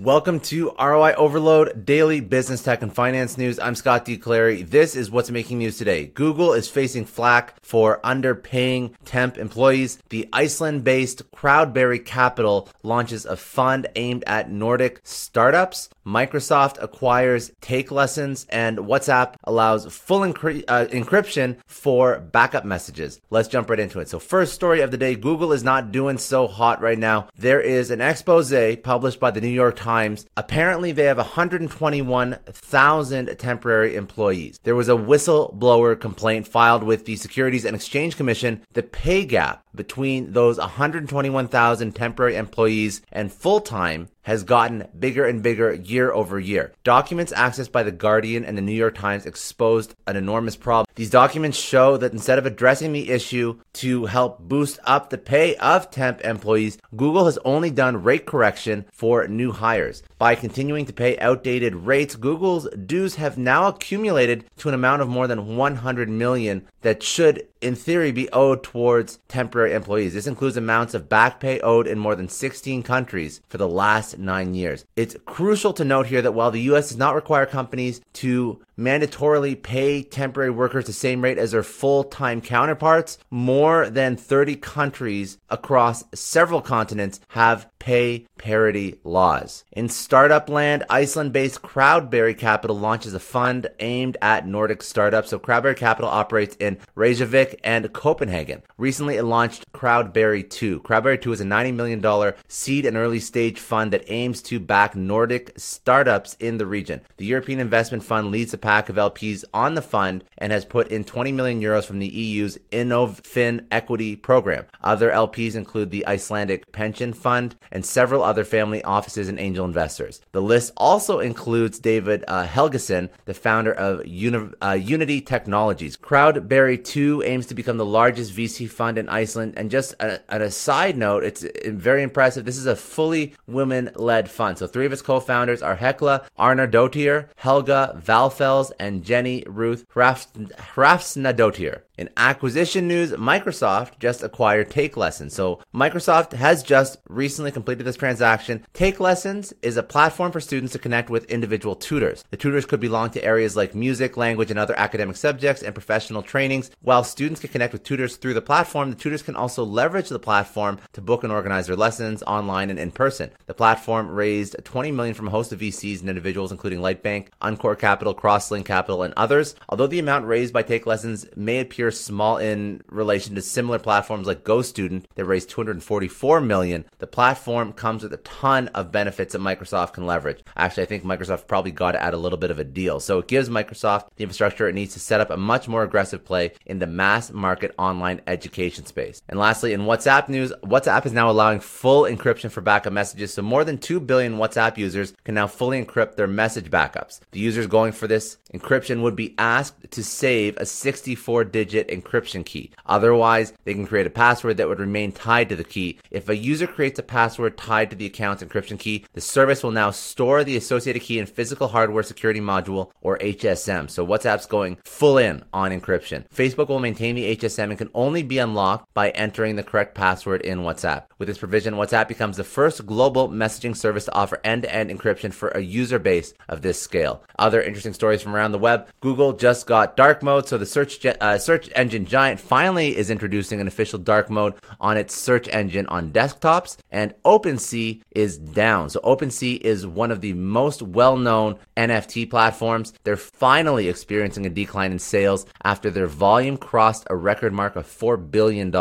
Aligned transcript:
Welcome 0.00 0.38
to 0.42 0.70
ROI 0.78 1.14
Overload 1.14 1.84
Daily 1.84 2.20
Business 2.20 2.62
Tech 2.62 2.82
and 2.82 2.94
Finance 2.94 3.36
News. 3.36 3.58
I'm 3.58 3.74
Scott 3.74 4.04
D. 4.04 4.16
Clary. 4.16 4.62
This 4.62 4.94
is 4.94 5.10
what's 5.10 5.28
making 5.28 5.58
news 5.58 5.76
today. 5.76 6.06
Google 6.06 6.52
is 6.52 6.68
facing 6.68 7.04
flack 7.04 7.54
for 7.64 7.98
underpaying 8.04 8.94
temp 9.04 9.36
employees. 9.36 9.98
The 10.10 10.28
Iceland 10.32 10.84
based 10.84 11.28
Crowberry 11.32 11.98
Capital 12.04 12.68
launches 12.84 13.26
a 13.26 13.36
fund 13.36 13.88
aimed 13.96 14.22
at 14.28 14.48
Nordic 14.48 15.00
startups. 15.02 15.88
Microsoft 16.08 16.82
acquires 16.82 17.52
Take 17.60 17.90
Lessons 17.90 18.46
and 18.48 18.78
WhatsApp 18.78 19.34
allows 19.44 19.92
full 19.92 20.22
uh, 20.22 20.30
encryption 20.30 21.56
for 21.66 22.18
backup 22.18 22.64
messages. 22.64 23.20
Let's 23.30 23.48
jump 23.48 23.68
right 23.68 23.78
into 23.78 24.00
it. 24.00 24.08
So, 24.08 24.18
first 24.18 24.54
story 24.54 24.80
of 24.80 24.90
the 24.90 24.96
day 24.96 25.14
Google 25.14 25.52
is 25.52 25.62
not 25.62 25.92
doing 25.92 26.18
so 26.18 26.46
hot 26.46 26.80
right 26.80 26.98
now. 26.98 27.28
There 27.36 27.60
is 27.60 27.90
an 27.90 28.00
expose 28.00 28.48
published 28.82 29.20
by 29.20 29.30
the 29.30 29.40
New 29.40 29.48
York 29.48 29.76
Times 29.76 29.98
Times. 29.98 30.26
Apparently, 30.36 30.92
they 30.92 31.04
have 31.04 31.18
121,000 31.18 33.38
temporary 33.38 33.96
employees. 33.96 34.60
There 34.62 34.76
was 34.76 34.88
a 34.88 34.92
whistleblower 34.92 36.00
complaint 36.00 36.46
filed 36.46 36.82
with 36.82 37.04
the 37.04 37.16
Securities 37.16 37.64
and 37.64 37.74
Exchange 37.74 38.16
Commission. 38.16 38.62
The 38.72 38.82
pay 38.82 39.24
gap 39.24 39.64
between 39.74 40.32
those 40.32 40.58
121,000 40.58 41.92
temporary 41.92 42.36
employees 42.36 43.02
and 43.12 43.32
full 43.32 43.60
time 43.60 44.08
has 44.28 44.44
gotten 44.44 44.86
bigger 44.98 45.24
and 45.24 45.42
bigger 45.42 45.72
year 45.72 46.12
over 46.12 46.38
year. 46.38 46.70
Documents 46.84 47.32
accessed 47.32 47.72
by 47.72 47.82
The 47.82 47.90
Guardian 47.90 48.44
and 48.44 48.58
The 48.58 48.62
New 48.62 48.74
York 48.74 48.94
Times 48.94 49.24
exposed 49.24 49.94
an 50.06 50.16
enormous 50.16 50.54
problem. 50.54 50.84
These 50.98 51.10
documents 51.10 51.56
show 51.56 51.96
that 51.96 52.10
instead 52.10 52.40
of 52.40 52.46
addressing 52.46 52.90
the 52.90 53.10
issue 53.10 53.60
to 53.74 54.06
help 54.06 54.40
boost 54.40 54.80
up 54.82 55.10
the 55.10 55.16
pay 55.16 55.54
of 55.54 55.92
temp 55.92 56.20
employees, 56.22 56.76
Google 56.96 57.26
has 57.26 57.38
only 57.44 57.70
done 57.70 58.02
rate 58.02 58.26
correction 58.26 58.84
for 58.92 59.28
new 59.28 59.52
hires. 59.52 60.02
By 60.18 60.34
continuing 60.34 60.86
to 60.86 60.92
pay 60.92 61.16
outdated 61.18 61.76
rates, 61.76 62.16
Google's 62.16 62.68
dues 62.70 63.14
have 63.14 63.38
now 63.38 63.68
accumulated 63.68 64.46
to 64.56 64.66
an 64.66 64.74
amount 64.74 65.00
of 65.00 65.08
more 65.08 65.28
than 65.28 65.56
100 65.56 66.08
million 66.08 66.66
that 66.82 67.04
should 67.04 67.46
in 67.60 67.74
theory 67.74 68.12
be 68.12 68.30
owed 68.32 68.62
towards 68.62 69.18
temporary 69.28 69.72
employees. 69.74 70.14
This 70.14 70.26
includes 70.26 70.56
amounts 70.56 70.94
of 70.94 71.08
back 71.08 71.40
pay 71.40 71.60
owed 71.60 71.86
in 71.86 71.98
more 71.98 72.14
than 72.14 72.28
16 72.28 72.82
countries 72.82 73.40
for 73.48 73.58
the 73.58 73.68
last 73.68 74.18
nine 74.18 74.54
years. 74.54 74.84
It's 74.96 75.16
crucial 75.26 75.72
to 75.74 75.84
note 75.84 76.06
here 76.06 76.22
that 76.22 76.34
while 76.34 76.50
the 76.50 76.60
US 76.72 76.88
does 76.88 76.98
not 76.98 77.14
require 77.14 77.46
companies 77.46 78.00
to 78.14 78.60
mandatorily 78.78 79.60
pay 79.60 80.02
temporary 80.02 80.50
workers 80.50 80.87
the 80.88 80.92
same 80.92 81.22
rate 81.22 81.38
as 81.38 81.52
their 81.52 81.62
full-time 81.62 82.40
counterparts, 82.40 83.18
more 83.30 83.88
than 83.88 84.16
30 84.16 84.56
countries 84.56 85.38
across 85.48 86.02
several 86.12 86.60
continents 86.60 87.20
have 87.28 87.68
pay 87.78 88.26
parity 88.38 88.98
laws. 89.04 89.64
In 89.72 89.88
startup 89.88 90.48
land, 90.48 90.84
Iceland-based 90.88 91.62
Crowberry 91.62 92.36
Capital 92.36 92.78
launches 92.78 93.14
a 93.14 93.20
fund 93.20 93.68
aimed 93.80 94.16
at 94.22 94.46
Nordic 94.46 94.82
startups. 94.82 95.30
So 95.30 95.38
Crowberry 95.38 95.76
Capital 95.76 96.10
operates 96.10 96.56
in 96.56 96.78
Reykjavik 96.94 97.60
and 97.64 97.92
Copenhagen. 97.92 98.62
Recently, 98.76 99.16
it 99.16 99.24
launched 99.24 99.70
Crowberry 99.72 100.48
2. 100.48 100.80
Crowberry 100.80 101.20
2 101.20 101.32
is 101.32 101.40
a 101.40 101.44
$90 101.44 101.74
million 101.74 102.34
seed 102.48 102.86
and 102.86 102.96
early 102.96 103.20
stage 103.20 103.58
fund 103.58 103.92
that 103.92 104.04
aims 104.08 104.42
to 104.42 104.60
back 104.60 104.94
Nordic 104.94 105.52
startups 105.56 106.36
in 106.40 106.58
the 106.58 106.66
region. 106.66 107.00
The 107.16 107.26
European 107.26 107.60
Investment 107.60 108.04
Fund 108.04 108.30
leads 108.30 108.52
the 108.52 108.58
pack 108.58 108.88
of 108.88 108.96
LPs 108.96 109.44
on 109.52 109.74
the 109.74 109.82
fund 109.82 110.24
and 110.38 110.52
has 110.52 110.64
put 110.64 110.88
in 110.88 111.04
20 111.04 111.32
million 111.32 111.60
euros 111.60 111.84
from 111.84 111.98
the 111.98 112.08
EU's 112.08 112.58
InnovFin 112.70 113.66
equity 113.70 114.16
program. 114.16 114.64
Other 114.82 115.10
LPs 115.10 115.54
include 115.54 115.90
the 115.90 116.06
Icelandic 116.06 116.70
Pension 116.72 117.12
Fund 117.12 117.56
and 117.70 117.84
several 117.84 118.22
other 118.22 118.44
family 118.44 118.82
offices 118.84 119.28
and 119.28 119.38
angel 119.38 119.64
investors. 119.64 120.20
The 120.32 120.42
list 120.42 120.72
also 120.76 121.20
includes 121.20 121.78
David 121.78 122.24
uh, 122.28 122.46
Helgason, 122.46 123.08
the 123.24 123.34
founder 123.34 123.72
of 123.72 124.06
Uni- 124.06 124.50
uh, 124.62 124.72
Unity 124.72 125.20
Technologies. 125.20 125.96
Crowberry 125.96 126.82
2 126.82 127.22
aims 127.24 127.46
to 127.46 127.54
become 127.54 127.76
the 127.76 127.84
largest 127.84 128.34
VC 128.34 128.68
fund 128.68 128.98
in 128.98 129.08
Iceland. 129.08 129.54
And 129.56 129.70
just 129.70 129.94
a, 130.00 130.20
a 130.28 130.50
side 130.50 130.96
note, 130.96 131.24
it's 131.24 131.44
very 131.66 132.02
impressive. 132.02 132.44
This 132.44 132.58
is 132.58 132.66
a 132.66 132.76
fully 132.76 133.34
women 133.46 133.90
led 133.94 134.30
fund. 134.30 134.58
So 134.58 134.66
three 134.66 134.86
of 134.86 134.92
its 134.92 135.02
co 135.02 135.20
founders 135.20 135.62
are 135.62 135.76
Hekla 135.76 136.24
Arnardóttir, 136.38 137.28
Helga 137.36 138.00
Valfells, 138.04 138.72
and 138.78 139.04
Jenny 139.04 139.44
Ruth 139.46 139.86
Hrafnsdóttir. 139.94 141.82
In 141.98 142.08
acquisition 142.16 142.86
news, 142.86 143.10
Microsoft 143.12 143.98
just 143.98 144.22
acquired 144.22 144.70
Take 144.70 144.96
Lessons. 144.96 145.34
So 145.34 145.58
Microsoft 145.74 146.32
has 146.32 146.62
just 146.62 146.98
recently 147.08 147.50
completed 147.58 147.84
this 147.84 147.96
transaction. 147.96 148.64
Take 148.72 149.00
Lessons 149.00 149.52
is 149.62 149.76
a 149.76 149.82
platform 149.82 150.30
for 150.30 150.40
students 150.40 150.72
to 150.74 150.78
connect 150.78 151.10
with 151.10 151.24
individual 151.24 151.74
tutors. 151.74 152.22
The 152.30 152.36
tutors 152.36 152.66
could 152.66 152.78
belong 152.78 153.10
to 153.10 153.24
areas 153.24 153.56
like 153.56 153.74
music, 153.74 154.16
language, 154.16 154.52
and 154.52 154.60
other 154.60 154.78
academic 154.78 155.16
subjects 155.16 155.60
and 155.60 155.74
professional 155.74 156.22
trainings. 156.22 156.70
While 156.82 157.02
students 157.02 157.40
can 157.40 157.50
connect 157.50 157.72
with 157.72 157.82
tutors 157.82 158.14
through 158.14 158.34
the 158.34 158.40
platform, 158.40 158.90
the 158.90 158.96
tutors 158.96 159.22
can 159.22 159.34
also 159.34 159.64
leverage 159.64 160.08
the 160.08 160.20
platform 160.20 160.78
to 160.92 161.00
book 161.00 161.24
and 161.24 161.32
organize 161.32 161.66
their 161.66 161.74
lessons 161.74 162.22
online 162.28 162.70
and 162.70 162.78
in 162.78 162.92
person. 162.92 163.30
The 163.46 163.54
platform 163.54 164.08
raised 164.08 164.54
20 164.62 164.92
million 164.92 165.16
from 165.16 165.26
a 165.26 165.32
host 165.32 165.50
of 165.50 165.58
VCs 165.58 165.98
and 165.98 166.08
individuals, 166.08 166.52
including 166.52 166.78
Lightbank, 166.78 167.26
Encore 167.42 167.74
Capital, 167.74 168.14
Crosslink 168.14 168.66
Capital, 168.66 169.02
and 169.02 169.14
others. 169.16 169.56
Although 169.68 169.88
the 169.88 169.98
amount 169.98 170.26
raised 170.26 170.52
by 170.52 170.62
Take 170.62 170.86
Lessons 170.86 171.26
may 171.34 171.58
appear 171.58 171.90
small 171.90 172.36
in 172.36 172.82
relation 172.88 173.34
to 173.34 173.42
similar 173.42 173.80
platforms 173.80 174.28
like 174.28 174.44
GoStudent 174.44 175.06
that 175.16 175.24
raised 175.24 175.50
244 175.50 176.40
million. 176.40 176.84
The 176.98 177.08
platform 177.08 177.47
comes 177.74 178.02
with 178.02 178.12
a 178.12 178.18
ton 178.18 178.68
of 178.68 178.90
benefits 178.90 179.32
that 179.32 179.40
Microsoft 179.40 179.92
can 179.92 180.06
leverage. 180.06 180.42
Actually, 180.56 180.82
I 180.82 180.86
think 180.86 181.04
Microsoft 181.04 181.46
probably 181.46 181.70
got 181.70 181.94
it 181.94 182.00
at 182.00 182.14
a 182.14 182.16
little 182.16 182.38
bit 182.38 182.50
of 182.50 182.58
a 182.58 182.64
deal. 182.64 183.00
So 183.00 183.18
it 183.20 183.28
gives 183.28 183.48
Microsoft 183.48 184.08
the 184.16 184.24
infrastructure 184.24 184.68
it 184.68 184.74
needs 184.74 184.94
to 184.94 185.00
set 185.00 185.20
up 185.20 185.30
a 185.30 185.36
much 185.36 185.68
more 185.68 185.82
aggressive 185.82 186.24
play 186.24 186.52
in 186.66 186.78
the 186.78 186.86
mass 186.86 187.30
market 187.30 187.74
online 187.78 188.20
education 188.26 188.84
space. 188.84 189.22
And 189.28 189.38
lastly, 189.38 189.72
in 189.72 189.82
WhatsApp 189.82 190.28
news, 190.28 190.52
WhatsApp 190.64 191.06
is 191.06 191.12
now 191.12 191.30
allowing 191.30 191.60
full 191.60 192.02
encryption 192.02 192.50
for 192.50 192.60
backup 192.60 192.92
messages. 192.92 193.32
So 193.32 193.42
more 193.42 193.64
than 193.64 193.78
2 193.78 194.00
billion 194.00 194.36
WhatsApp 194.36 194.76
users 194.76 195.14
can 195.24 195.34
now 195.34 195.46
fully 195.46 195.82
encrypt 195.82 196.16
their 196.16 196.26
message 196.26 196.70
backups. 196.70 197.20
The 197.30 197.40
users 197.40 197.66
going 197.66 197.92
for 197.92 198.06
this 198.06 198.38
encryption 198.52 199.02
would 199.02 199.16
be 199.16 199.34
asked 199.38 199.90
to 199.90 200.02
save 200.02 200.56
a 200.56 200.66
64 200.66 201.44
digit 201.44 201.68
digit 201.68 201.88
encryption 201.88 202.44
key. 202.44 202.70
Otherwise, 202.86 203.52
they 203.64 203.74
can 203.74 203.86
create 203.86 204.06
a 204.06 204.10
password 204.10 204.56
that 204.56 204.68
would 204.68 204.80
remain 204.80 205.12
tied 205.12 205.48
to 205.48 205.56
the 205.56 205.64
key. 205.64 205.98
If 206.10 206.28
a 206.28 206.36
user 206.36 206.66
creates 206.66 206.98
a 206.98 207.02
password 207.02 207.37
tied 207.46 207.90
to 207.90 207.96
the 207.96 208.06
account's 208.06 208.42
encryption 208.42 208.78
key, 208.78 209.04
the 209.12 209.20
service 209.20 209.62
will 209.62 209.70
now 209.70 209.90
store 209.90 210.42
the 210.42 210.56
associated 210.56 211.02
key 211.02 211.18
in 211.18 211.26
physical 211.26 211.68
hardware 211.68 212.02
security 212.02 212.40
module 212.40 212.90
or 213.00 213.18
HSM. 213.18 213.88
So 213.90 214.06
WhatsApp's 214.06 214.46
going 214.46 214.78
full 214.84 215.18
in 215.18 215.44
on 215.52 215.70
encryption. 215.70 216.28
Facebook 216.28 216.68
will 216.68 216.80
maintain 216.80 217.14
the 217.14 217.36
HSM 217.36 217.70
and 217.70 217.78
can 217.78 217.90
only 217.94 218.22
be 218.22 218.38
unlocked 218.38 218.92
by 218.94 219.10
entering 219.10 219.56
the 219.56 219.62
correct 219.62 219.94
password 219.94 220.42
in 220.42 220.60
WhatsApp. 220.60 221.04
With 221.18 221.28
this 221.28 221.38
provision, 221.38 221.74
WhatsApp 221.74 222.08
becomes 222.08 222.36
the 222.36 222.44
first 222.44 222.86
global 222.86 223.28
messaging 223.28 223.76
service 223.76 224.06
to 224.06 224.14
offer 224.14 224.40
end-to-end 224.44 224.90
encryption 224.90 225.32
for 225.32 225.48
a 225.48 225.60
user 225.60 225.98
base 225.98 226.34
of 226.48 226.62
this 226.62 226.80
scale. 226.80 227.22
Other 227.38 227.62
interesting 227.62 227.92
stories 227.92 228.22
from 228.22 228.34
around 228.34 228.52
the 228.52 228.58
web. 228.58 228.88
Google 229.00 229.32
just 229.32 229.66
got 229.66 229.96
dark 229.96 230.22
mode, 230.22 230.48
so 230.48 230.58
the 230.58 230.66
search 230.66 231.04
uh, 231.04 231.38
search 231.38 231.70
engine 231.74 232.06
giant 232.06 232.40
finally 232.40 232.96
is 232.96 233.10
introducing 233.10 233.60
an 233.60 233.68
official 233.68 233.98
dark 233.98 234.30
mode 234.30 234.54
on 234.80 234.96
its 234.96 235.14
search 235.14 235.48
engine 235.48 235.86
on 235.86 236.10
desktops, 236.10 236.76
and 236.90 237.14
OpenSea 237.28 238.00
is 238.12 238.38
down. 238.38 238.88
So, 238.88 239.00
OpenSea 239.00 239.60
is 239.60 239.86
one 239.86 240.10
of 240.10 240.22
the 240.22 240.32
most 240.32 240.80
well 240.80 241.18
known 241.18 241.58
NFT 241.76 242.30
platforms. 242.30 242.94
They're 243.04 243.18
finally 243.18 243.90
experiencing 243.90 244.46
a 244.46 244.50
decline 244.50 244.92
in 244.92 244.98
sales 244.98 245.44
after 245.62 245.90
their 245.90 246.06
volume 246.06 246.56
crossed 246.56 247.06
a 247.10 247.16
record 247.16 247.52
mark 247.52 247.76
of 247.76 247.86
$4 247.86 248.30
billion 248.30 248.74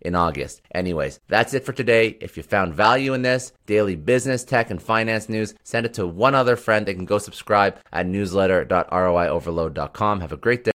in 0.00 0.14
August. 0.14 0.62
Anyways, 0.74 1.20
that's 1.28 1.52
it 1.52 1.66
for 1.66 1.74
today. 1.74 2.16
If 2.22 2.38
you 2.38 2.42
found 2.42 2.72
value 2.72 3.12
in 3.12 3.20
this 3.20 3.52
daily 3.66 3.96
business, 3.96 4.44
tech, 4.44 4.70
and 4.70 4.80
finance 4.80 5.28
news, 5.28 5.52
send 5.62 5.84
it 5.84 5.92
to 5.94 6.06
one 6.06 6.34
other 6.34 6.56
friend. 6.56 6.86
They 6.86 6.94
can 6.94 7.04
go 7.04 7.18
subscribe 7.18 7.76
at 7.92 8.06
newsletter.roioverload.com. 8.06 10.20
Have 10.20 10.32
a 10.32 10.38
great 10.38 10.64
day. 10.64 10.68